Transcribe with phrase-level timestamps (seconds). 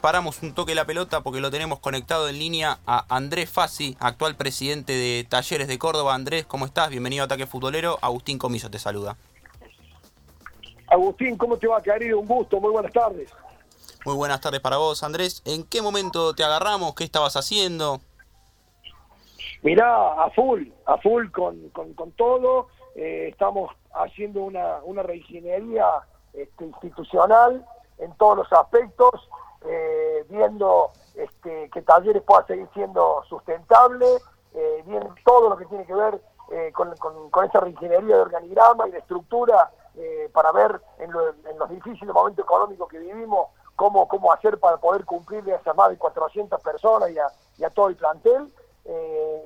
[0.00, 4.34] paramos un toque la pelota porque lo tenemos conectado en línea a Andrés Fassi, actual
[4.34, 6.14] presidente de Talleres de Córdoba.
[6.14, 6.88] Andrés, ¿cómo estás?
[6.88, 7.98] Bienvenido a Ataque Futbolero.
[8.00, 9.16] Agustín Comiso te saluda.
[10.88, 12.18] Agustín, ¿cómo te va, querido?
[12.18, 13.30] Un gusto, muy buenas tardes.
[14.04, 15.42] Muy buenas tardes para vos, Andrés.
[15.44, 16.94] ¿En qué momento te agarramos?
[16.94, 18.00] ¿Qué estabas haciendo?
[19.62, 22.68] Mirá, a full, a full con, con, todo.
[22.96, 25.84] Eh, estamos haciendo una, una reingeniería
[26.32, 27.64] este, institucional
[27.98, 29.10] en todos los aspectos,
[29.66, 34.06] eh, viendo este, que Talleres pueda seguir siendo sustentable,
[34.54, 38.92] eh, viendo todo lo que tiene que ver eh, con, esa reingeniería de organigrama y
[38.92, 39.70] de estructura
[40.32, 45.42] para ver en, los difíciles momentos económicos que vivimos cómo, cómo hacer para poder cumplir
[45.52, 47.18] a esas más de 400 personas y
[47.62, 48.50] a, todo el plantel.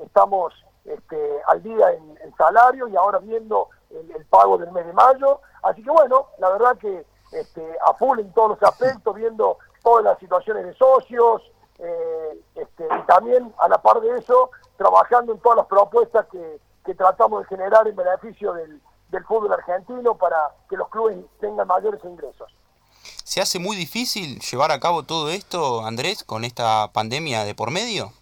[0.04, 5.40] estamos este, al día en, salario y ahora viendo el, pago del mes de mayo.
[5.62, 10.02] Así que bueno, la verdad que este, a full en todos los aspectos, viendo todas
[10.02, 11.42] las situaciones de socios
[11.78, 16.58] eh, este, y también a la par de eso, trabajando en todas las propuestas que,
[16.96, 18.78] tratamos de generar en beneficio del,
[19.08, 20.36] del fútbol argentino para
[20.68, 22.54] que los clubes tengan mayores ingresos.
[23.02, 27.70] ¿Se hace muy difícil llevar a cabo todo esto, Andrés, con esta pandemia de por
[27.70, 28.12] medio?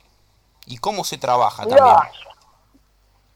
[0.66, 1.96] ¿Y cómo se trabaja también?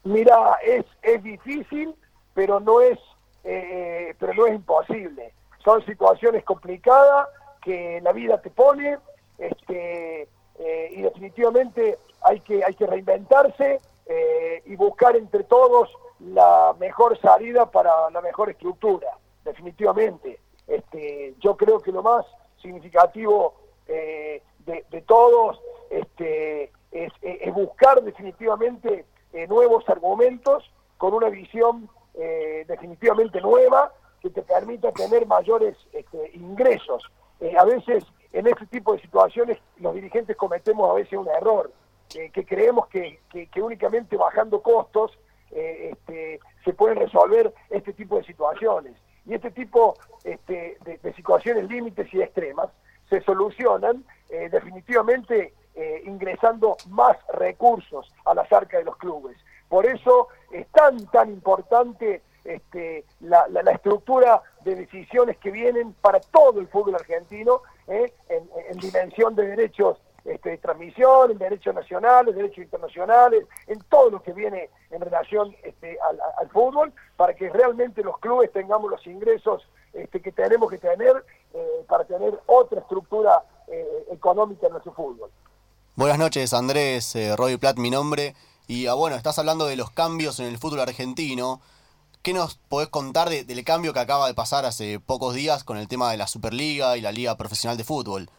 [0.05, 1.93] Mira, es, es difícil,
[2.33, 2.97] pero no es,
[3.43, 5.33] eh, pero no es imposible.
[5.63, 7.27] Son situaciones complicadas
[7.67, 8.97] que la vida te pone,
[9.37, 15.89] este, eh, y definitivamente hay que, hay que reinventarse eh, y buscar entre todos
[16.21, 19.09] la mejor salida para la mejor estructura,
[19.43, 20.39] definitivamente.
[20.65, 22.25] Este, yo creo que lo más
[22.61, 25.59] significativo de, de, todos
[25.89, 27.11] este, es,
[27.53, 35.27] buscar definitivamente eh, nuevos argumentos con una visión eh, definitivamente nueva que te permita tener
[35.27, 37.03] mayores este, ingresos.
[37.39, 41.71] Eh, a veces en este tipo de situaciones los dirigentes cometemos a veces un error,
[42.09, 43.19] que creemos que,
[43.61, 45.11] únicamente bajando costos
[45.51, 48.93] este, se pueden resolver este tipo de situaciones.
[49.25, 52.69] Y este tipo este, de, situaciones límites y extremas
[53.09, 59.37] se solucionan definitivamente eh, ingresando más recursos a las arcas de los clubes.
[59.69, 66.59] Por eso es tan, tan importante este, la, estructura de decisiones que vienen para todo
[66.59, 72.63] el fútbol argentino eh, en, dimensión de derechos este, de transmisión, en derechos nacionales, derechos
[72.63, 75.97] internacionales, en todo lo que viene en relación este,
[76.37, 81.23] al, fútbol, para que realmente los clubes tengamos los ingresos este, que tenemos que tener
[81.53, 83.43] eh, para tener otra estructura
[84.09, 85.29] económica en nuestro fútbol.
[85.97, 88.35] Buenas noches, Andrés, eh, Roy Platt, mi nombre.
[88.67, 91.59] Y ah, bueno, estás hablando de los cambios en el fútbol argentino.
[92.21, 95.87] ¿Qué nos podés contar del cambio que acaba de pasar hace pocos días con el
[95.87, 98.29] tema de la Superliga y la Liga Profesional de Fútbol?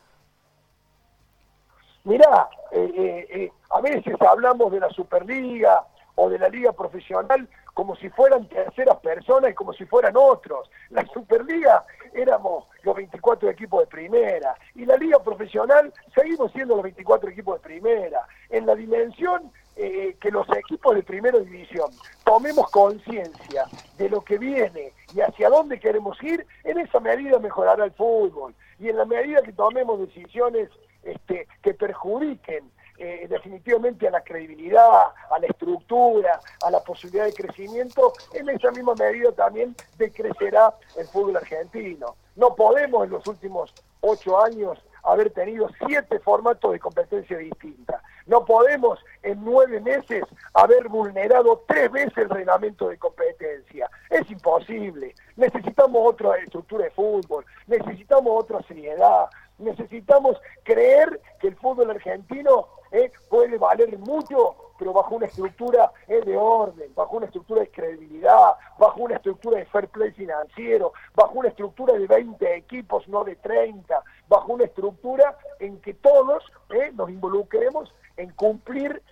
[2.05, 7.49] Mirá, eh, eh, eh, a veces hablamos de la Superliga o de la Liga Profesional
[7.75, 10.69] como si fueran terceras personas y como si fueran otros.
[10.91, 16.83] La Superliga éramos los 24 equipos de primera y la Liga Profesional seguimos siendo los
[16.83, 18.27] 24 equipos de primera.
[18.51, 21.89] En la dimensión eh, que los equipos de primera división
[22.25, 23.65] tomemos conciencia
[23.97, 28.57] de lo que viene y hacia dónde queremos ir, en esa medida mejorará el fútbol.
[28.81, 30.69] Y en la medida que tomemos decisiones
[31.05, 32.69] este, que perjudiquen
[32.99, 38.73] eh, definitivamente a la credibilidad, a la estructura, a la posibilidad de crecimiento, en esa
[38.73, 42.17] misma medida también decrecerá el fútbol argentino.
[42.35, 44.77] No podemos en los últimos ocho años
[45.13, 48.03] haber tenido siete formatos de competencia distinta.
[48.27, 50.25] No podemos en nueve meses
[50.55, 53.91] haber vulnerado tres veces el reglamento de competencia.
[54.11, 55.15] Es imposible.
[55.37, 63.11] Necesitamos otra estructura de fútbol, necesitamos otra seriedad, necesitamos creer que el fútbol argentino ¿eh?
[63.29, 66.21] puede valer mucho, pero bajo una estructura ¿eh?
[66.25, 71.33] de orden, bajo una estructura de credibilidad, bajo una estructura de fair play financiero, bajo
[71.39, 76.93] una estructura de 20 equipos, no de 30, bajo una estructura en que todos ¿eh?
[76.95, 79.03] nos involucremos en cumplir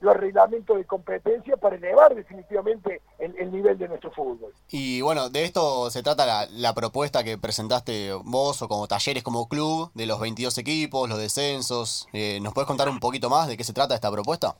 [0.00, 4.52] los reglamentos de competencia para elevar definitivamente el, nivel de nuestro fútbol.
[4.68, 9.48] Y bueno, de esto se trata la, propuesta que presentaste vos o como talleres como
[9.48, 12.08] club de los 22 equipos, los descensos.
[12.12, 14.56] Eh, ¿Nos puedes contar un poquito más de qué se trata esta propuesta?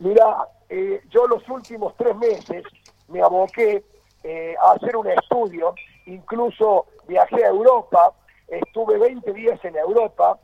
[0.00, 2.64] Mira, eh, yo los últimos tres meses
[3.08, 3.84] me aboqué
[4.24, 5.74] eh, a hacer un estudio,
[6.06, 8.14] incluso viajé a Europa,
[8.48, 10.38] estuve 20 días en Europa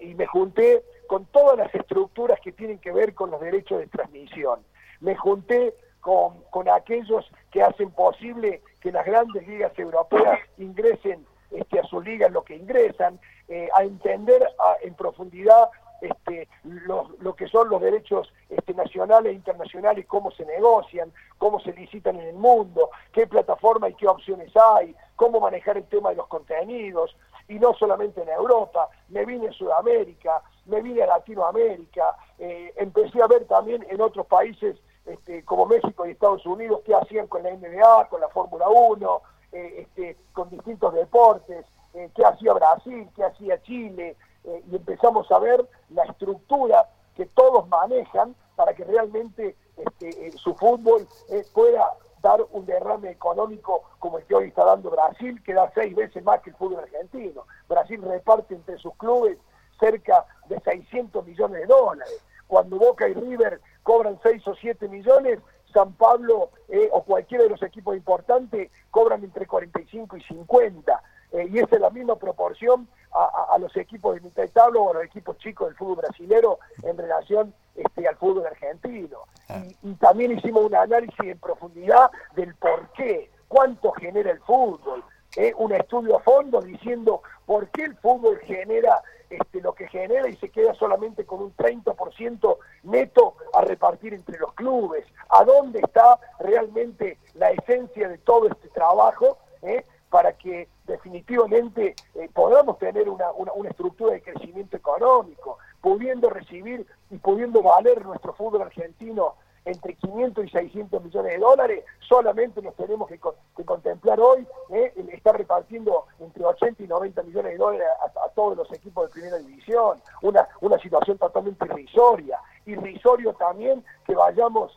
[0.00, 3.86] y me junté con todas las estructuras que tienen que ver con los derechos de
[3.88, 4.60] transmisión.
[5.00, 11.80] Me junté con, con aquellos que hacen posible que las grandes ligas europeas ingresen este,
[11.80, 14.42] a su liga en lo que ingresan, eh, a entender
[14.80, 15.68] en profundidad
[16.02, 21.72] este, lo, que son los derechos este, nacionales e internacionales, cómo se negocian, cómo se
[21.72, 26.16] licitan en el mundo, qué plataforma y qué opciones hay, cómo manejar el tema de
[26.16, 27.16] los contenidos,
[27.48, 33.22] y no solamente en Europa, me vine a Sudamérica, me vine a Latinoamérica, eh, empecé
[33.22, 34.76] a ver también en otros países
[35.06, 39.22] este, como México y Estados Unidos qué hacían con la NBA, con la Fórmula 1,
[39.52, 45.38] eh, este, con distintos deportes, eh, qué hacía Brasil, qué hacía Chile, y empezamos a
[45.38, 51.06] ver la estructura que todos manejan para que realmente este, su fútbol
[51.52, 51.86] pueda
[52.22, 56.22] dar un derrame económico como el que hoy está dando Brasil, que da seis veces
[56.24, 57.46] más que el fútbol argentino.
[57.68, 59.38] Brasil reparte entre sus clubes
[59.78, 62.24] cerca de 600 millones de dólares.
[62.46, 65.40] Cuando Boca y River cobran 6 o 7 millones,
[65.72, 71.02] San Pablo eh, o cualquiera de los equipos importantes cobran entre 45 y 50.
[71.32, 74.90] Eh, y esa es la misma proporción a, los equipos de mitad de tabla o
[74.90, 79.18] a los equipos chicos del fútbol brasilero en relación este, al fútbol argentino.
[79.48, 79.62] Ah.
[79.82, 85.04] Y, también hicimos un análisis en profundidad del por qué, cuánto genera el fútbol.
[85.36, 90.28] Eh, un estudio a fondo diciendo por qué el fútbol genera este, lo que genera
[90.28, 95.06] y se queda solamente con un 30% neto a repartir entre los clubes.
[95.30, 99.38] ¿A dónde está realmente la esencia de todo este trabajo?
[99.62, 103.26] Eh, para que definitivamente eh, podamos tener una,
[103.68, 109.34] estructura de crecimiento económico, pudiendo recibir y pudiendo valer nuestro fútbol argentino
[109.64, 113.20] entre 500 y 600 millones de dólares, solamente nos tenemos que,
[113.64, 118.72] contemplar hoy, eh, estar repartiendo entre 80 y 90 millones de dólares a, todos los
[118.72, 124.76] equipos de primera división, una, una situación totalmente irrisoria, irrisorio también que vayamos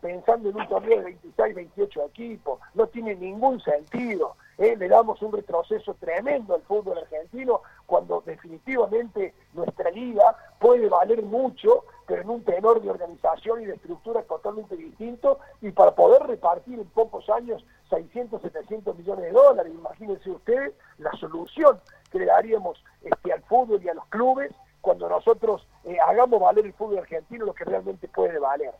[0.00, 4.36] pensando en un torneo de 26, 28 equipos, no tiene ningún sentido.
[4.58, 4.76] ¿Eh?
[4.76, 11.84] le damos un retroceso tremendo al fútbol argentino cuando definitivamente nuestra liga puede valer mucho,
[12.06, 16.78] pero en un tenor de organización y de estructura totalmente distinto y para poder repartir
[16.78, 19.72] en pocos años 600, 700 millones de dólares.
[19.74, 21.78] Imagínense ustedes la solución
[22.10, 26.64] que le daríamos este, al fútbol y a los clubes cuando nosotros eh, hagamos valer
[26.64, 28.72] el fútbol argentino lo que realmente puede valer.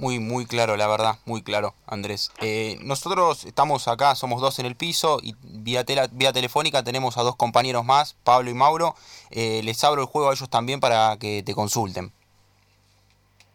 [0.00, 2.32] Muy, muy claro, la verdad, muy claro, Andrés.
[2.40, 7.22] Eh, nosotros estamos acá, somos dos en el piso y vía, vía telefónica tenemos a
[7.22, 8.94] dos compañeros más, Pablo y Mauro.
[9.30, 12.12] Eh, les abro el juego a ellos también para que te consulten.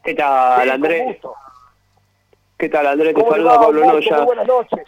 [0.03, 1.17] ¿Qué tal, Andrés?
[2.59, 3.15] ¿Qué tal, Andrés?
[3.15, 4.19] Te saluda Pablo Noya.
[4.21, 4.87] Buenas noches.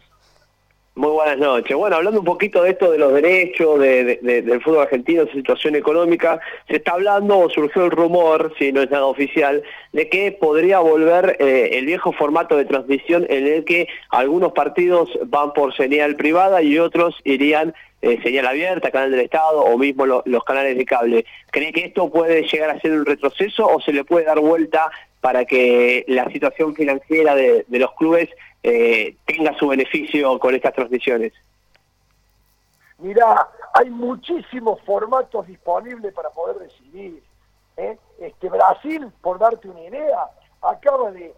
[0.97, 1.77] Muy buenas noches.
[1.77, 6.39] Bueno, hablando un poquito de esto de los derechos del fútbol argentino, su situación económica,
[6.67, 9.61] se está hablando o surgió el rumor, si no es nada oficial,
[9.93, 15.07] de que podría volver eh, el viejo formato de transmisión en el que algunos partidos
[15.27, 20.05] van por señal privada y otros irían eh, señal abierta, canal del Estado o mismo
[20.05, 21.25] los canales de cable.
[21.51, 24.89] ¿Cree que esto puede llegar a ser un retroceso o se le puede dar vuelta
[25.21, 28.29] para que la situación financiera de los clubes
[28.63, 31.31] eh, tenga su beneficio con estas transmisiones?
[32.97, 37.23] Mirá, hay muchísimos formatos disponibles para poder decidir.
[37.77, 37.97] ¿eh?
[38.19, 40.19] Este, Brasil, por darte una idea,
[40.61, 41.33] acaba de,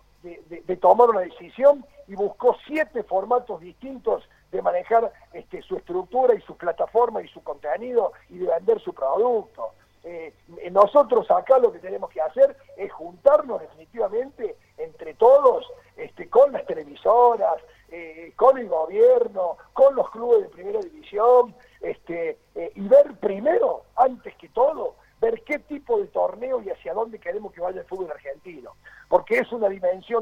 [0.81, 6.57] tomar una decisión y buscó siete formatos distintos de manejar este, su estructura y su
[6.57, 9.69] plataforma y su contenido y de vender su producto.
[10.03, 10.33] Eh,
[10.71, 16.65] nosotros acá lo que tenemos que hacer es juntarnos definitivamente entre todos este, con las
[16.65, 17.61] televisoras,
[17.91, 23.83] eh, con el gobierno, con los clubes de primera división, este, eh, y ver primero,
[23.95, 27.87] antes que todo, ver qué tipo de torneo y hacia dónde queremos que vaya el
[27.87, 28.75] fútbol argentino.
[29.09, 29.67] Porque es una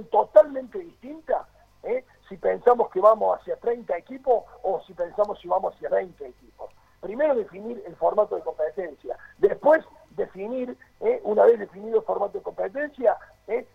[0.10, 1.48] totalmente distinta
[1.84, 2.05] ¿eh?
[2.27, 6.72] si pensamos que vamos hacia 30 equipos o si pensamos si vamos hacia 20 equipos.
[7.01, 10.75] Primero definir el formato de competencia, después definir,
[11.24, 13.15] una vez definido el formato de competencia,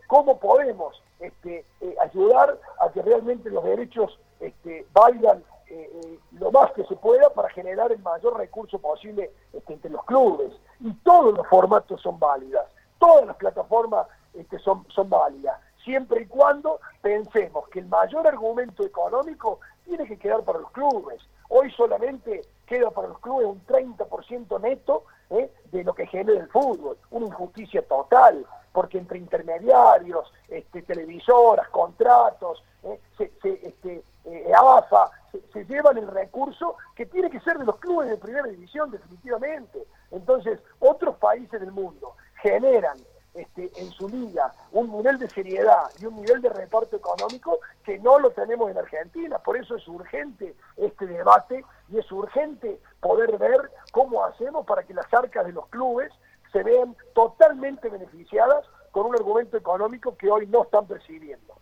[0.09, 6.51] cómo podemos este, eh, ayudar a que realmente los derechos este, valgan eh, eh, lo
[6.51, 10.53] más que se pueda para generar el mayor recurso posible este, entre los clubes.
[10.81, 12.67] Y todos los formatos son válidas,
[12.99, 17.87] todas las plataformas este, son, son válidas, siempre y cuando pensemos que el
[18.23, 21.21] mayor argumento económico tiene que quedar para los clubes.
[21.49, 26.99] Hoy solamente queda para los clubes un 30% neto de lo que genera el fútbol,
[27.11, 35.11] una injusticia total porque entre intermediarios, este, televisoras, contratos, eh, se, este, eh, AFA,
[35.53, 39.87] se, llevan el recurso que tiene que ser de los clubes de primera división definitivamente.
[40.11, 42.97] Entonces, otros países del mundo generan
[43.35, 47.99] este, en su liga un nivel de seriedad y un nivel de reparto económico que
[47.99, 49.39] no lo tenemos en Argentina.
[49.39, 54.95] Por eso es urgente este debate y es urgente poder ver cómo hacemos para que
[54.95, 56.13] las arcas de los clubes
[56.53, 61.55] se vean totalmente beneficiadas con un argumento económico que hoy no están percibiendo.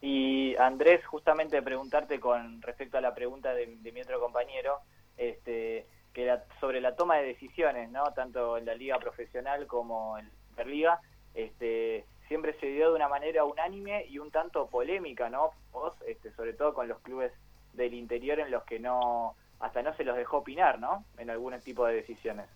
[0.00, 4.80] Y Andrés, justamente preguntarte con respecto a la pregunta de, mi otro compañero,
[5.18, 8.04] este, que sobre la toma de decisiones, ¿no?
[8.14, 11.00] tanto en la liga profesional como en la Superliga,
[11.34, 15.50] este, siempre se dio de una manera unánime y un tanto polémica, ¿no?
[15.72, 17.32] Vos, este, sobre todo con los clubes
[17.72, 21.04] del interior en los que no hasta no se los dejó opinar, ¿no?
[21.18, 22.48] En algún tipo de decisiones.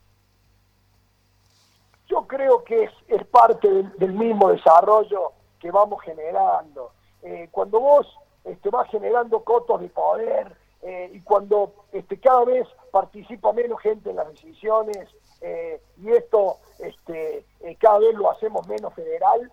[2.07, 6.93] Yo creo que es, es parte del, mismo desarrollo que vamos generando.
[7.23, 8.07] Eh, cuando vos
[8.45, 14.11] este, vas generando cotos de poder eh, y cuando este, cada vez participa menos gente
[14.11, 15.09] en las decisiones
[15.41, 17.45] eh, y esto este,
[17.81, 19.51] cada vez lo hacemos menos federal,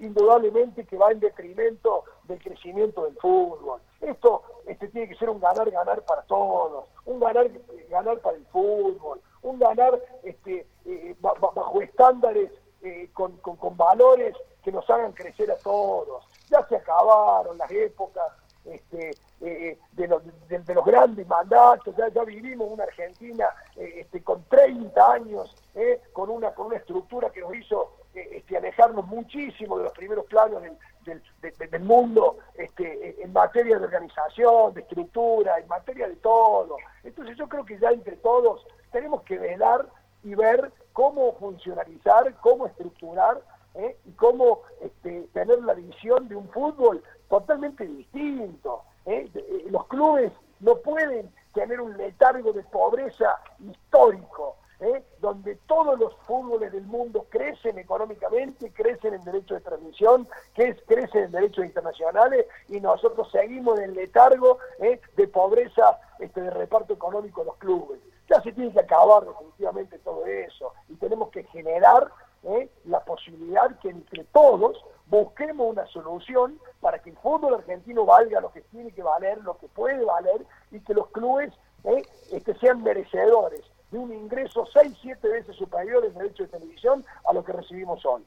[0.00, 3.80] indudablemente que va en detrimento del crecimiento del fútbol.
[4.00, 9.58] Esto este, tiene que ser un ganar-ganar para todos, un ganar-ganar para el fútbol, un
[9.58, 12.50] ganar este, eh, bajo estándares
[12.82, 13.38] eh, con,
[13.76, 16.24] valores que nos hagan crecer a todos.
[16.50, 18.24] Ya se acabaron las épocas
[18.64, 19.14] este, eh,
[21.14, 25.56] de, grandes mandatos, ya, ya vivimos una Argentina este, con 30 años,
[26.12, 30.62] con, una, con una estructura que nos hizo este, alejarnos muchísimo de los primeros planos
[30.62, 31.22] del,
[31.80, 36.76] mundo este, en materia de organización, de estructura, en materia de todo.
[37.02, 39.86] Entonces yo creo que ya entre todos tenemos que velar
[40.22, 43.42] y ver cómo funcionalizar, cómo estructurar
[43.74, 43.96] ¿eh?
[44.06, 44.62] y cómo
[45.32, 48.82] tener la visión de un fútbol totalmente distinto.
[49.06, 49.28] ¿eh?
[49.34, 50.32] Eh, los clubes
[50.64, 54.56] no pueden tener un letargo de pobreza histórico,
[55.20, 61.32] donde todos los fútboles del mundo crecen económicamente, crecen en derechos de transmisión, crecen en
[61.32, 67.46] derechos internacionales y nosotros seguimos en el letargo de pobreza este, de reparto económico de
[67.46, 68.00] los clubes.
[68.28, 72.10] Ya se tiene que acabar definitivamente todo eso y tenemos que generar
[72.44, 72.70] ¿eh?
[72.84, 78.52] la posibilidad que entre todos busquemos una solución para que el fútbol argentino valga lo
[78.52, 81.52] que tiene que valer, lo que puede valer y que los clubes
[81.84, 82.02] ¿eh?
[82.32, 87.32] este, sean merecedores de un ingreso 6, 7 veces superior en derecho de televisión a
[87.32, 88.22] lo que recibimos hoy.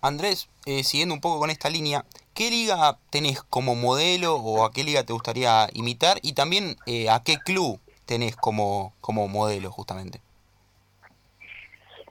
[0.00, 4.70] Andrés, eh, siguiendo un poco con esta línea, ¿qué liga tenés como modelo o a
[4.70, 6.18] qué liga te gustaría imitar?
[6.22, 6.76] Y también,
[7.10, 10.20] ¿a qué club tenés como, como modelo justamente?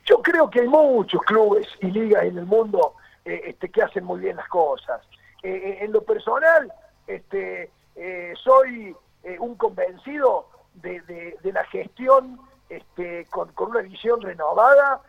[0.06, 2.96] Yo creo que hay muchos clubes y ligas en el mundo
[3.26, 5.02] eh, este, que hacen muy bien las cosas.
[5.42, 6.72] Eh, eh, en lo personal,
[7.08, 7.72] este,
[8.36, 8.96] soy
[9.40, 15.02] un convencido de, la gestión este, con, una visión renovada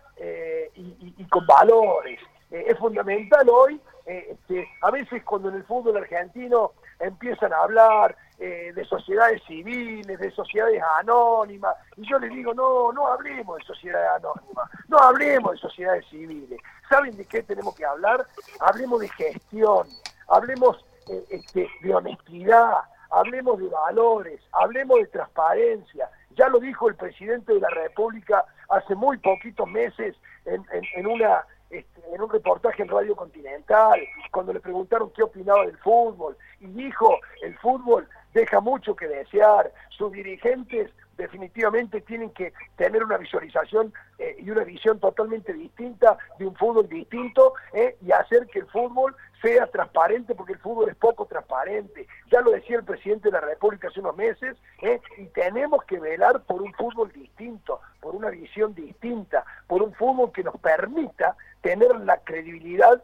[0.74, 2.20] y, con valores.
[2.50, 8.72] es fundamental hoy, este, a veces cuando en el fútbol argentino empiezan a hablar eh,
[8.74, 14.10] de sociedades civiles, de sociedades anónimas, y yo les digo, no, no hablemos de sociedades
[14.16, 16.60] anónimas, no hablemos de sociedades civiles.
[16.88, 18.26] ¿Saben de qué tenemos que hablar?
[18.60, 19.86] Hablemos de gestión,
[20.28, 22.74] hablemos eh, este, de honestidad,
[23.10, 26.10] hablemos de valores, hablemos de transparencia.
[26.36, 32.02] Ya lo dijo el presidente de la República hace muy poquitos meses en una este,
[32.12, 37.18] en un reportaje en Radio Continental, cuando le preguntaron qué opinaba del fútbol, y dijo,
[37.42, 44.36] el fútbol deja mucho que desear, sus dirigentes definitivamente tienen que tener una visualización eh,
[44.40, 49.14] y una visión totalmente distinta de un fútbol distinto eh, y hacer que el fútbol
[49.40, 52.06] sea transparente porque el fútbol es poco transparente.
[52.30, 56.00] Ya lo decía el presidente de la República hace unos meses eh, y tenemos que
[56.00, 61.36] velar por un fútbol distinto, por una visión distinta, por un fútbol que nos permita
[61.64, 63.02] tener la credibilidad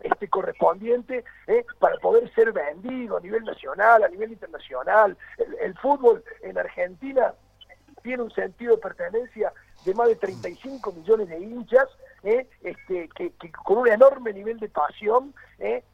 [0.00, 5.16] este correspondiente eh, para poder ser vendido a nivel nacional, a nivel internacional.
[5.60, 7.32] El, fútbol en Argentina
[8.02, 9.52] tiene un sentido de pertenencia
[9.84, 11.88] de más de 35 millones de hinchas,
[12.24, 13.32] eh, este, que,
[13.64, 15.84] con un enorme nivel de pasión eh,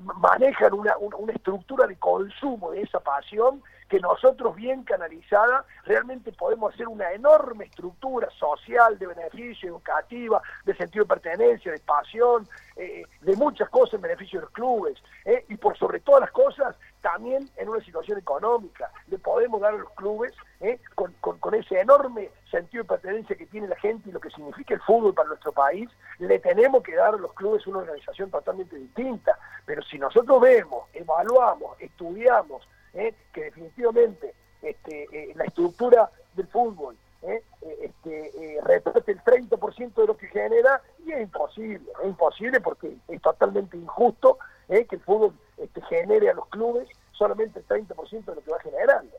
[0.00, 6.74] manejan una, una, estructura de consumo de esa pasión que nosotros bien canalizada realmente podemos
[6.74, 13.04] hacer una enorme estructura social de beneficio, educativa, de sentido de pertenencia, de pasión, eh,
[13.20, 14.98] de muchas cosas en beneficio de los clubes.
[15.24, 18.90] Eh, y por sobre todas las cosas, también en una situación económica.
[19.06, 23.46] Le podemos dar a los clubes, eh, con, con, ese enorme sentido de pertenencia que
[23.46, 25.88] tiene la gente y lo que significa el fútbol para nuestro país,
[26.18, 29.38] le tenemos que dar a los clubes una organización totalmente distinta.
[29.64, 32.66] Pero si nosotros vemos, evaluamos, estudiamos,
[32.96, 33.14] ¿eh?
[33.32, 37.42] que definitivamente este, eh, la estructura del fútbol ¿eh?
[37.80, 43.22] este, reparte el 30% de lo que genera y es imposible, es imposible porque es
[43.22, 44.38] totalmente injusto
[44.68, 48.58] que el fútbol este, genere a los clubes solamente el 30% de lo que va
[48.60, 49.12] generando.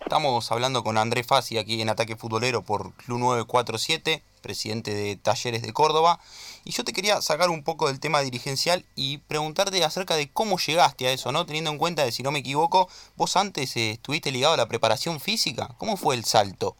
[0.00, 5.62] Estamos hablando con Andrés Fassi aquí en Ataque Futbolero por Club 947, presidente de Talleres
[5.62, 6.18] de Córdoba.
[6.64, 10.58] Y yo te quería sacar un poco del tema dirigencial y preguntarte acerca de cómo
[10.58, 11.46] llegaste a eso, ¿no?
[11.46, 14.66] Teniendo en cuenta de si no me equivoco, vos antes eh, estuviste ligado a la
[14.66, 15.68] preparación física.
[15.78, 16.76] ¿Cómo fue el salto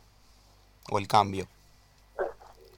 [0.91, 1.47] o el cambio?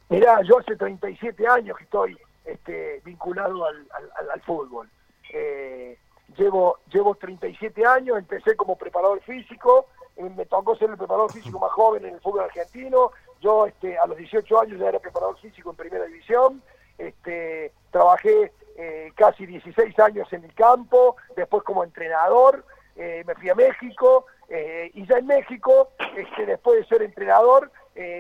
[0.09, 4.89] Mirá, yo hace 37 años que estoy este, vinculado al, fútbol.
[5.33, 5.97] Eh,
[6.37, 9.87] llevo, llevo 37 años, empecé como preparador físico,
[10.19, 13.13] me tocó ser el preparador físico más joven en el fútbol argentino.
[13.43, 16.63] Yo este, a los 18 años ya era preparador físico en primera división.
[16.97, 22.65] Este, trabajé eh, casi 16 años en el campo, después como entrenador,
[22.97, 24.27] eh, me fui a México
[24.93, 27.73] y ya en México, este, después de ser entrenador,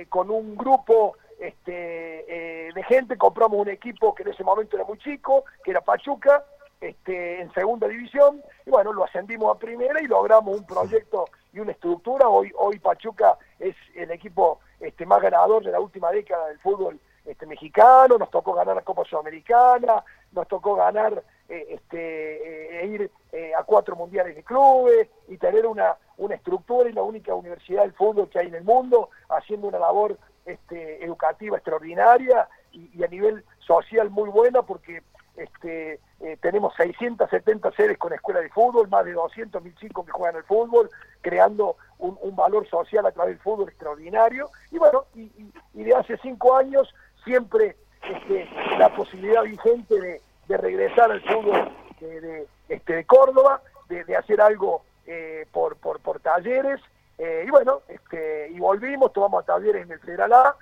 [0.08, 4.96] con un grupo este, de gente compramos un equipo que en ese momento era muy
[4.96, 6.42] chico, que era Pachuca,
[6.82, 11.60] este, en segunda división, y bueno, lo ascendimos a primera y logramos un proyecto y
[11.60, 12.28] una estructura.
[12.28, 16.98] Hoy, hoy Pachuca es el equipo este, más ganador de la última década del fútbol
[17.24, 23.10] este, mexicano, nos tocó ganar la Copa Sudamericana, nos tocó ganar eh, este, eh, ir
[23.30, 27.82] eh, a cuatro mundiales de clubes y tener una, una estructura y la única universidad
[27.82, 33.06] del fútbol que hay en el mundo, haciendo una labor este, educativa extraordinaria y a
[33.06, 35.02] nivel social muy buena porque
[35.36, 40.12] este, eh, tenemos 670 sedes con escuela de fútbol, más de 200 mil chicos que
[40.12, 44.50] juegan al fútbol, creando un, valor social a través del fútbol extraordinario.
[44.70, 45.30] Y bueno, y,
[45.72, 46.92] de hace cinco años
[47.24, 48.48] siempre este,
[48.78, 55.46] la posibilidad vigente de, regresar al fútbol de, este, de Córdoba, de, hacer algo eh,
[55.50, 56.78] por, por, talleres.
[57.16, 60.56] Eh, y bueno, este, y volvimos, tomamos talleres en el Federal A,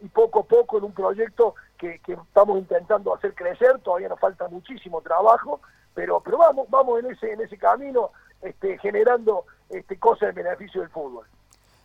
[0.00, 1.56] y poco a poco en un proyecto
[2.04, 5.60] que, estamos intentando hacer crecer, todavía nos falta muchísimo trabajo,
[5.94, 8.10] pero, pero vamos, vamos en ese, en ese camino,
[8.42, 11.26] este, generando este, cosas en beneficio del fútbol.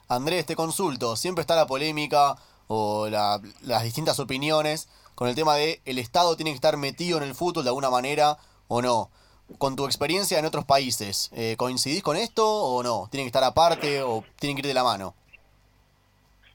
[0.07, 2.35] Andrés, te consulto, siempre está la polémica
[2.67, 4.89] o las distintas opiniones
[5.19, 7.89] con el tema de el Estado tiene que estar metido en el fútbol de alguna
[7.89, 8.37] manera
[8.69, 9.09] o no.
[9.57, 13.07] Con tu experiencia en otros países, eh, ¿coincidís con esto o no?
[13.11, 15.15] ¿Tiene que estar aparte o tienen que ir de la mano?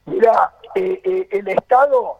[0.05, 2.17] Mira, eh, eh, el Estado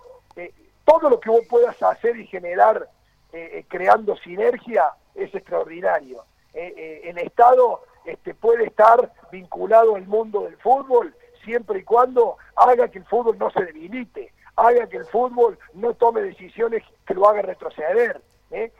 [0.85, 2.87] todo lo que vos puedas hacer y generar
[3.33, 6.23] eh, eh, creando sinergia es extraordinario.
[6.53, 12.87] Eh, el Estado este, puede estar vinculado al mundo del fútbol siempre y cuando haga
[12.87, 17.27] que el fútbol no se debilite, haga que el fútbol no tome decisiones que lo
[17.27, 18.21] hagan retroceder.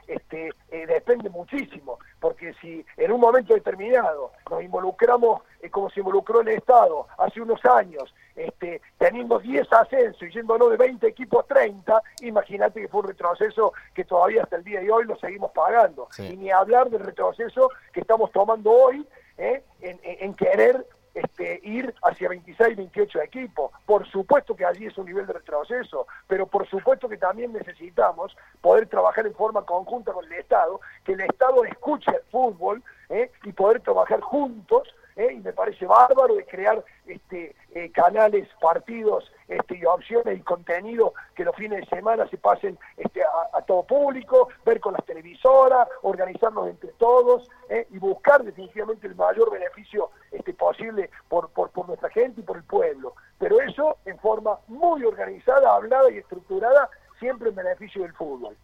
[0.06, 6.48] Este, depende muchísimo, porque si en un momento determinado nos involucramos como se involucró el
[6.48, 12.02] Estado hace unos años este, teniendo 10 ascensos y yéndonos de 20 equipos a 30,
[12.22, 16.08] imagínate que fue un retroceso que todavía hasta el día de hoy lo seguimos pagando.
[16.18, 19.06] Y ni hablar del retroceso que estamos tomando hoy
[19.38, 19.62] ¿eh?
[19.80, 23.72] en, querer este, ir hacia 26, 28 equipos.
[23.86, 28.36] Por supuesto que allí es un nivel de retroceso, pero por supuesto que también necesitamos
[28.60, 33.30] poder trabajar en forma conjunta con el Estado, que el Estado escuche el fútbol ¿eh?
[33.44, 35.32] y poder trabajar juntos ¿eh?
[35.32, 41.14] y me parece bárbaro de crear este, eh, canales, partidos este, y opciones y contenido
[41.34, 45.88] que los fines de semana se pasen este, a, todo público, ver con las televisoras,
[46.02, 47.86] organizarnos entre todos ¿eh?
[47.90, 52.58] y buscar definitivamente el mayor beneficio este, posible por, por, por nuestra gente y por
[52.58, 53.14] el pueblo.
[53.38, 58.56] Pero eso en forma muy organizada, hablada y estructurada, siempre en beneficio del fútbol.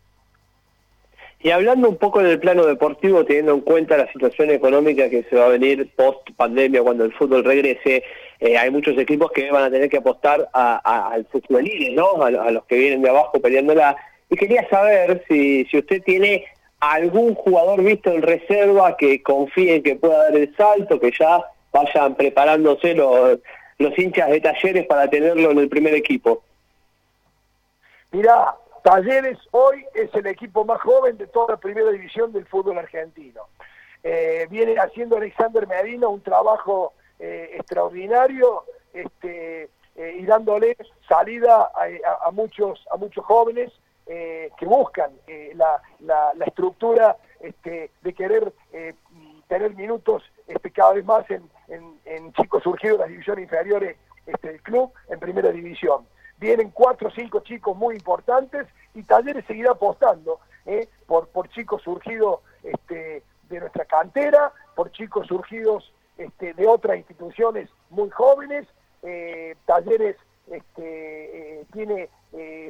[1.45, 5.35] Y hablando un poco del plano deportivo, teniendo en cuenta la situación económica que se
[5.35, 8.05] va a venir post pandemia cuando el fútbol regrese,
[8.39, 12.23] eh, hay muchos equipos que van a tener que apostar al fútbol ¿no?
[12.23, 13.97] A, los que vienen de abajo peleándola.
[14.31, 16.45] Y quería saber si, si usted tiene
[16.79, 21.43] algún jugador visto en reserva que confíe en que pueda dar el salto, que ya
[21.73, 23.41] vayan preparándose los,
[23.79, 26.45] los hinchas de talleres para tenerlo en el primer equipo.
[28.13, 32.79] Mira, Talleres hoy es el equipo más joven de toda la primera división del fútbol
[32.79, 33.43] argentino.
[34.03, 40.77] Eh, viene haciendo Alexander Medina un trabajo eh, extraordinario este, eh, y dándole
[41.09, 41.71] salida
[42.25, 43.73] a, muchos, a muchos jóvenes
[44.05, 45.13] que buscan
[45.55, 48.53] la, estructura este, de querer
[49.47, 54.63] tener minutos este, cada vez más en, chicos surgidos de las divisiones inferiores este, del
[54.63, 56.05] club en primera división
[56.43, 60.89] vienen cuatro o cinco chicos muy importantes y Talleres seguirá apostando ¿eh?
[61.07, 67.71] por, por chicos surgidos este, de nuestra cantera, por chicos surgidos este, de otras instituciones
[67.91, 68.67] muy jóvenes.
[69.05, 70.17] Eh, Talleres
[70.51, 72.09] este, eh, tiene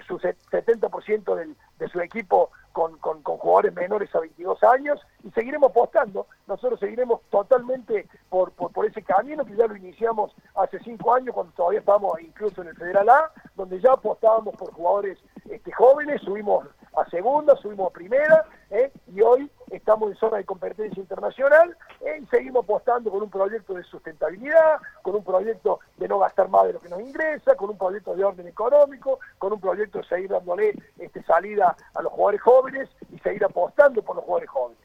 [0.08, 5.70] su 70% del, de su equipo con, con, jugadores menores a 22 años y seguiremos
[5.70, 6.26] apostando.
[6.46, 11.52] Nosotros seguiremos totalmente por, por, ese camino que ya lo iniciamos hace cinco años cuando
[11.52, 16.66] todavía estábamos incluso en el Federal A, donde ya apostábamos por jugadores este, jóvenes, subimos
[16.96, 18.90] a segunda, subimos a primera ¿eh?
[19.14, 22.20] y hoy estamos en zona de competencia internacional ¿eh?
[22.22, 26.66] y seguimos apostando con un proyecto de sustentabilidad, con un proyecto de no gastar más
[26.66, 30.04] de lo que nos ingresa, con un proyecto de orden económico, con un proyecto de
[30.04, 34.82] seguir dándole este, salida a los jugadores jóvenes y seguir apostando por los jugadores jóvenes.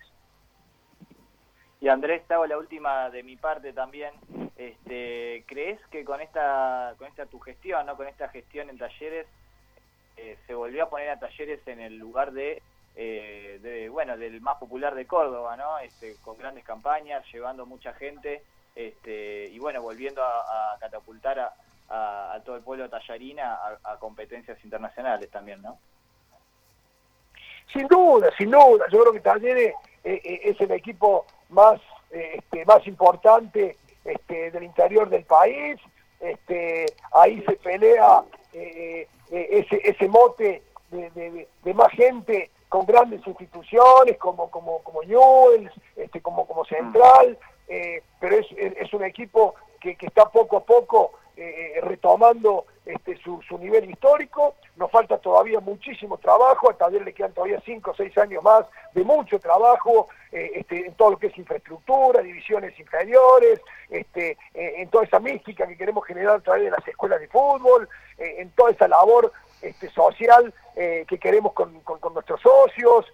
[1.80, 4.14] Y Andrés, hago la última de mi parte también.
[4.56, 7.96] Este, ¿Crees que con esta, con esta tu gestión, ¿no?
[7.96, 9.28] con esta gestión en talleres,
[10.18, 12.62] eh, se volvió a poner a talleres en el lugar de,
[12.96, 15.78] eh, de, bueno, del más popular de Córdoba, ¿no?
[15.80, 18.42] Este, con grandes campañas, llevando mucha gente
[18.76, 21.52] este, y bueno, volviendo a, catapultar
[21.90, 25.78] a, todo el pueblo tallarina a, competencias internacionales también, ¿no?
[27.72, 28.86] Sin duda, sin duda.
[28.92, 35.10] Yo creo que Talleres eh, es el equipo más, este, más importante este, del interior
[35.10, 35.80] del país.
[36.20, 38.24] Este, ahí se pelea
[39.32, 45.72] eh, eh, ese, ese mote de, más gente con grandes instituciones como como como Newells,
[45.96, 47.38] este, como como Central,
[47.68, 53.16] eh, pero es, es un equipo que, que está poco a poco eh, retomando este,
[53.18, 54.56] su, nivel histórico.
[54.76, 58.66] Nos falta todavía muchísimo trabajo, a Taller le quedan todavía 5 o 6 años más
[58.96, 64.74] de mucho trabajo eh, este, en todo lo que es infraestructura, divisiones inferiores, este, eh,
[64.78, 67.88] en toda esa mística que queremos generar a través de las escuelas de fútbol,
[68.18, 73.06] en toda esa labor este, social que queremos con, con, nuestros socios.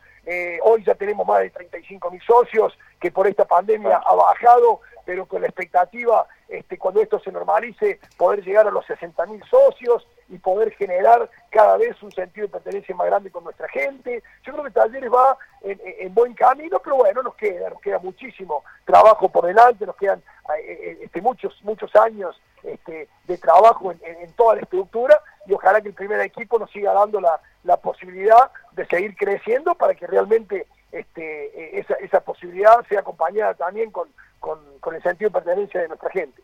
[0.64, 5.26] hoy ya tenemos más de 35 mil socios que por esta pandemia ha bajado, pero
[5.26, 10.38] con la expectativa este, cuando esto se normalice, poder llegar a los 60.000 socios y
[10.38, 14.24] poder generar cada vez un sentido de pertenencia más grande con nuestra gente.
[14.44, 18.64] Yo creo que Talleres va en, buen camino, pero bueno, nos queda, nos queda muchísimo
[18.86, 24.32] trabajo por delante, nos quedan eh, eh, este, muchos, muchos años este, de trabajo en,
[24.34, 27.40] toda la estructura y ojalá que el primer equipo nos siga dando la,
[27.82, 34.08] posibilidad de seguir creciendo para que realmente este, esa, esa posibilidad sea acompañada también con,
[34.44, 34.60] con,
[34.94, 36.42] el sentido de pertenencia de nuestra gente.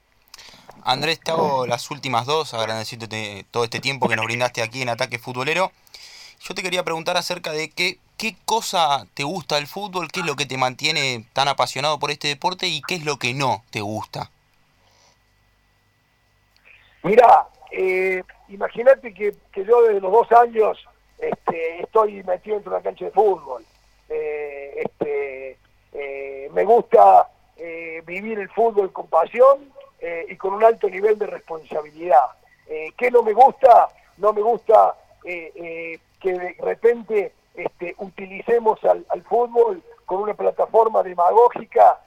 [0.85, 4.87] Andrés, te hago las últimas dos, agradeciéndote todo este tiempo que nos brindaste aquí en
[4.87, 5.73] Ataque Futbolero.
[6.39, 10.25] Yo te quería preguntar acerca de qué, qué cosa te gusta del fútbol, qué es
[10.25, 13.63] lo que te mantiene tan apasionado por este deporte y qué es lo que no
[13.69, 14.31] te gusta.
[17.03, 20.77] Mira, eh, imagínate que, yo desde los dos años
[21.17, 23.65] este, estoy metido dentro de una cancha de fútbol.
[24.07, 25.57] Eh, este,
[25.91, 27.27] eh, me gusta
[27.61, 32.23] eh, vivir el fútbol con pasión eh, y con un alto nivel de responsabilidad.
[32.67, 33.89] Eh, ¿Qué no me gusta?
[34.17, 41.99] No me gusta que de repente este, utilicemos al, fútbol con una plataforma demagógica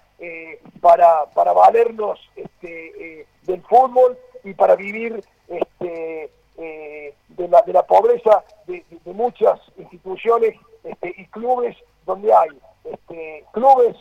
[0.80, 8.42] para, para valernos este, del fútbol y para vivir este, de, la, de la pobreza
[8.66, 12.50] de, muchas instituciones este, y clubes donde hay
[12.84, 13.96] este, clubes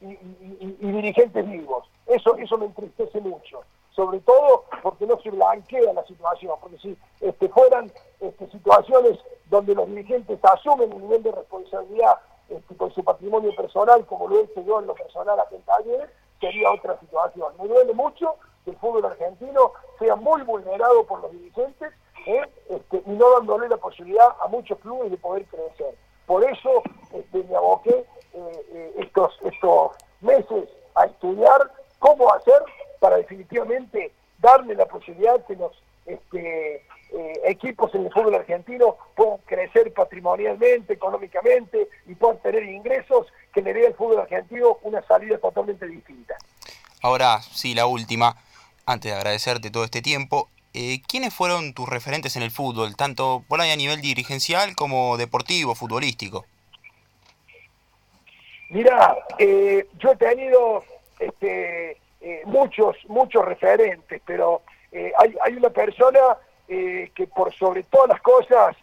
[0.00, 0.16] y,
[0.80, 1.86] dirigentes vivos.
[2.06, 6.96] Eso, eso me entristece mucho, sobre todo porque no se blanquea la situación, porque si
[7.20, 7.90] este, fueran
[8.20, 14.04] este, situaciones donde los dirigentes asumen un nivel de responsabilidad este, con su patrimonio personal,
[14.06, 17.52] como lo hecho yo en lo personal a Talleres, sería otra situación.
[17.60, 21.92] Me duele mucho que el fútbol argentino sea muy vulnerado por los dirigentes
[22.26, 22.42] ¿eh?
[22.68, 25.94] este, y no dándole la posibilidad a muchos clubes de poder crecer.
[26.26, 32.62] Por eso este, me aboqué eh, eh, estos, estos meses a estudiar cómo hacer
[33.00, 35.72] para definitivamente darle la posibilidad que los
[36.06, 36.76] este,
[37.12, 43.62] eh, equipos en el fútbol argentino puedan crecer patrimonialmente, económicamente y puedan tener ingresos que
[43.62, 46.36] le dé al fútbol argentino una salida totalmente distinta.
[47.02, 48.36] Ahora sí, la última,
[48.84, 53.42] antes de agradecerte todo este tiempo, eh, ¿quiénes fueron tus referentes en el fútbol, tanto
[53.48, 56.44] por ahí a nivel dirigencial como deportivo, futbolístico?
[58.68, 60.84] Mira, eh, yo he tenido
[61.18, 66.36] este, eh, muchos, muchos referentes, pero hay, hay, una persona
[66.68, 68.76] que por sobre todas las cosas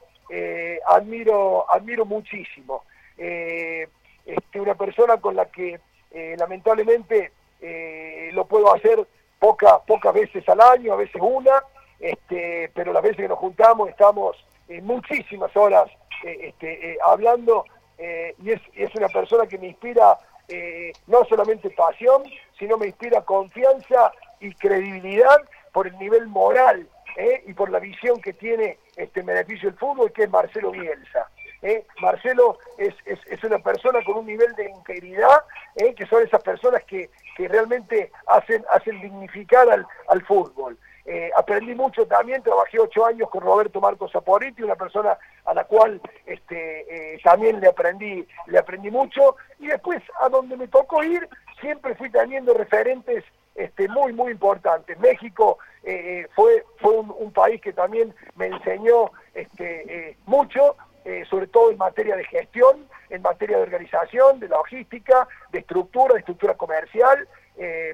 [0.87, 2.83] admiro, admiro muchísimo.
[3.17, 5.79] Este, una persona con la que
[6.37, 7.31] lamentablemente
[8.33, 9.05] lo puedo hacer
[9.39, 11.63] pocas pocas veces al año, a veces una,
[11.99, 14.37] este, pero las veces que nos juntamos estamos
[14.81, 15.89] muchísimas horas
[16.23, 17.65] eh, este, eh, hablando
[17.97, 20.17] eh, y es, es, una persona que me inspira
[21.07, 22.23] no solamente pasión,
[22.57, 25.37] sino me inspira confianza y credibilidad
[25.73, 27.43] por el nivel moral ¿eh?
[27.45, 31.29] y por la visión que tiene este beneficio del fútbol, que es Marcelo Bielsa.
[31.61, 31.85] ¿Eh?
[32.01, 35.43] Marcelo es, es, una persona con un nivel de integridad,
[35.75, 35.93] ¿eh?
[35.93, 40.77] que son esas personas que, que realmente hacen, hacen dignificar al, al fútbol.
[41.09, 45.63] Eh, aprendí mucho también, trabajé ocho años con Roberto Marcos Saporiti, una persona a la
[45.63, 51.01] cual este, eh, también le aprendí, le aprendí mucho, y después a donde me tocó
[51.05, 51.29] ir,
[51.61, 53.23] siempre fui teniendo referentes
[53.55, 54.99] este, muy, muy importantes.
[54.99, 60.75] México eh, fue, fue un, país que también me enseñó este, mucho,
[61.29, 66.19] sobre todo en materia de gestión, en materia de organización, de logística, de estructura, de
[66.19, 67.27] estructura comercial,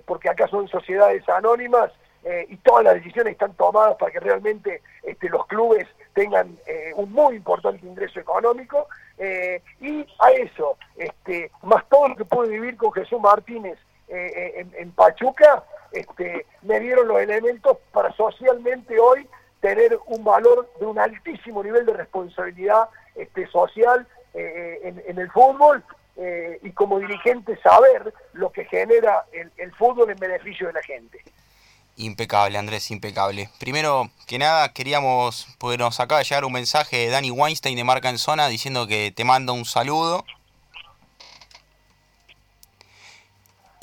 [0.05, 1.91] porque acá son sociedades anónimas
[2.25, 6.93] eh, y todas las decisiones están tomadas para que realmente este, los clubes tengan eh,
[6.95, 12.47] un muy importante ingreso económico eh, y a eso, este, más todo lo que pude
[12.47, 19.27] vivir con Jesús Martínez en, Pachuca, este, me dieron los elementos para socialmente hoy
[19.63, 25.81] tener un valor de un altísimo nivel de responsabilidad este, social en, el fútbol
[26.61, 31.23] y como dirigente saber lo que genera el fútbol en beneficio de la gente.
[31.95, 33.49] Impecable, Andrés, impecable.
[33.59, 37.83] Primero que nada, queríamos, porque nos acaba de llegar un mensaje de Danny Weinstein de
[37.83, 40.25] Marca en Zona diciendo que te manda un saludo.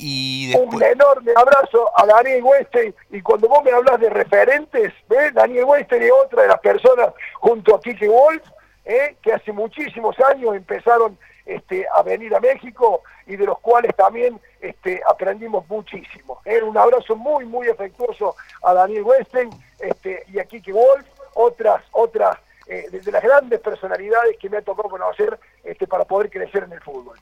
[0.01, 0.73] Y después...
[0.73, 2.95] Un enorme abrazo a Daniel Weinstein.
[3.11, 5.33] Y cuando vos me hablas de referentes, ¿ves?
[5.33, 8.43] Daniel Weinstein es otra de las personas junto a Kike Wolf,
[8.85, 9.15] ¿eh?
[9.21, 14.39] que hace muchísimos años empezaron este, a venir a México y de los cuales también
[14.59, 16.41] este, aprendimos muchísimo.
[16.45, 21.83] Era un abrazo muy, muy afectuoso a Daniel Westen este, y a Kiki Wolf, otras,
[21.91, 22.37] otras
[22.67, 26.73] eh, de, las grandes personalidades que me ha tocado conocer este, para poder crecer en
[26.73, 27.17] el fútbol.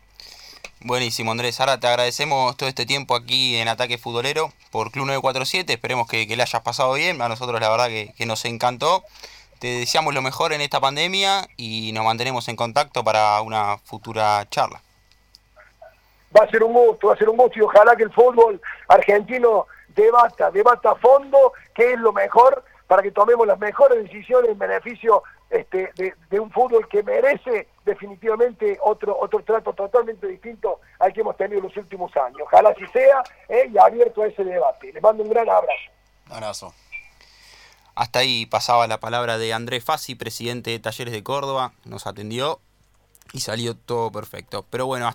[0.82, 1.60] Buenísimo, Andrés.
[1.60, 5.74] Ahora te agradecemos todo este tiempo aquí en Ataque Futbolero por Club 947.
[5.74, 7.22] Esperemos que, le hayas pasado bien.
[7.22, 9.04] A nosotros la verdad que, que nos encantó.
[9.60, 14.48] Te deseamos lo mejor en esta pandemia y nos mantenemos en contacto para una futura
[14.50, 14.82] charla.
[16.36, 18.62] Va a ser un gusto, va a ser un gusto y ojalá que el fútbol
[18.88, 24.52] argentino debata, debata a fondo qué es lo mejor para que tomemos las mejores decisiones
[24.52, 25.92] en beneficio este,
[26.30, 31.60] de, un fútbol que merece definitivamente otro, otro trato totalmente distinto al que hemos tenido
[31.60, 32.42] en los últimos años.
[32.44, 34.94] Ojalá así sea eh, y abierto a ese debate.
[34.94, 35.92] Les mando un gran abrazo.
[36.30, 36.74] Abrazo.
[37.96, 41.74] Hasta ahí pasaba la palabra de Andrés Fassi, presidente de Talleres de Córdoba.
[41.84, 42.60] Nos atendió
[43.34, 44.66] y salió todo perfecto.
[44.70, 45.08] Pero bueno, hasta